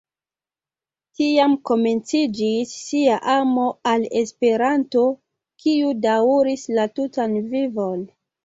[1.19, 5.05] Tiam komenciĝis ŝia amo al Esperanto,
[5.65, 8.07] kiu daŭris la tutan vivon.